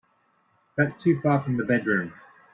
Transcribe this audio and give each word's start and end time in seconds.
That's 0.75 0.95
too 0.95 1.15
far 1.15 1.39
from 1.39 1.57
the 1.57 1.63
bedroom. 1.63 2.11